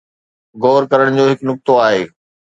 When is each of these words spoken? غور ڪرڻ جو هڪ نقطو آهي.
غور 0.61 0.83
ڪرڻ 0.91 1.07
جو 1.17 1.25
هڪ 1.31 1.39
نقطو 1.49 1.73
آهي. 1.85 2.01